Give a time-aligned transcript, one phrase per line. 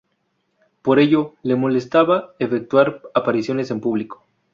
[0.81, 4.25] Por ello, le molestaba efectuar apariciones en público.